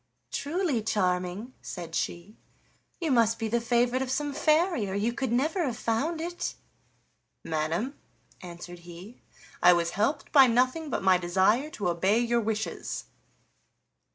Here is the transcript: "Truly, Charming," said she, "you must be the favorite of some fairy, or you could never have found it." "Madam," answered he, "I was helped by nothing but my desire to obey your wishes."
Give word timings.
"Truly, 0.31 0.81
Charming," 0.81 1.53
said 1.61 1.93
she, 1.93 2.35
"you 2.99 3.11
must 3.11 3.37
be 3.37 3.47
the 3.47 3.61
favorite 3.61 4.01
of 4.01 4.09
some 4.09 4.33
fairy, 4.33 4.89
or 4.89 4.95
you 4.95 5.13
could 5.13 5.31
never 5.31 5.63
have 5.63 5.77
found 5.77 6.19
it." 6.19 6.55
"Madam," 7.45 7.95
answered 8.41 8.79
he, 8.79 9.21
"I 9.61 9.73
was 9.73 9.91
helped 9.91 10.31
by 10.31 10.47
nothing 10.47 10.89
but 10.89 11.03
my 11.03 11.19
desire 11.19 11.69
to 11.69 11.87
obey 11.89 12.17
your 12.17 12.41
wishes." 12.41 13.03